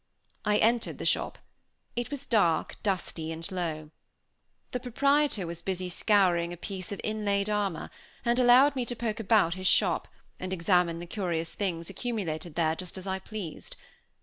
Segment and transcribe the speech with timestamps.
[0.45, 1.37] I entered the shop;
[1.95, 3.91] it was dark, dusty, and low.
[4.71, 7.91] The proprietor was busy scouring a piece of inlaid armor,
[8.25, 10.07] and allowed me to poke about his shop,
[10.39, 13.75] and examine the curious things accumulated there, just as I pleased.